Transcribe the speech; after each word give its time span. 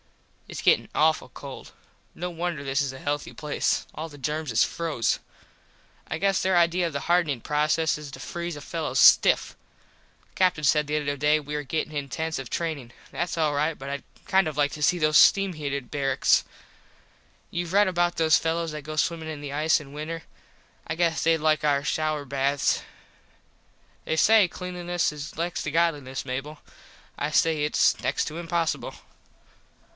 Its 0.47 0.63
gettin 0.63 0.89
awful 0.93 1.29
cold. 1.29 1.71
No 2.13 2.29
wonder 2.31 2.61
this 2.61 2.81
is 2.81 2.91
a 2.91 2.97
healthy 2.99 3.31
place. 3.31 3.85
All 3.93 4.09
the 4.09 4.17
germs 4.17 4.51
is 4.51 4.65
froze. 4.65 5.19
I 6.09 6.17
guess 6.17 6.41
there 6.41 6.57
idea 6.57 6.87
of 6.87 6.93
the 6.93 7.01
hardenin 7.01 7.39
proces 7.39 7.97
is 7.97 8.11
to 8.11 8.19
freeze 8.19 8.57
a 8.57 8.61
fello 8.61 8.95
stiff. 8.95 9.55
The 10.31 10.35
Captin 10.35 10.63
said 10.65 10.87
the 10.87 10.99
other 10.99 11.15
day 11.15 11.39
we 11.39 11.55
was 11.55 11.67
gettin 11.67 11.95
in 11.95 12.09
tents 12.09 12.37
of 12.39 12.49
trainin. 12.49 12.91
Thats 13.11 13.37
all 13.37 13.53
right 13.53 13.77
but 13.79 13.89
Id 13.89 14.03
kind 14.25 14.47
of 14.47 14.57
like 14.57 14.71
to 14.71 14.81
see 14.83 14.97
those 14.97 15.17
steam 15.17 15.53
heated 15.53 15.89
barraks. 15.89 16.43
Youve 17.51 17.71
red 17.71 17.87
about 17.87 18.17
those 18.17 18.37
fellos 18.37 18.71
that 18.71 18.81
go 18.81 18.95
swimmin 18.97 19.29
in 19.29 19.39
the 19.39 19.53
ice 19.53 19.79
in 19.79 19.93
winter. 19.93 20.23
I 20.85 20.95
guess 20.95 21.23
thed 21.23 21.39
like 21.41 21.63
our 21.63 21.83
shouer 21.83 22.25
baths. 22.27 22.81
They 24.03 24.17
say 24.17 24.47
Cleanliness 24.49 25.11
is 25.13 25.35
next 25.37 25.63
to 25.63 25.71
Godliness, 25.71 26.25
Mable. 26.25 26.57
I 27.17 27.29
say 27.29 27.63
its 27.63 28.01
next 28.01 28.25
to 28.25 28.37
impossible. 28.37 28.95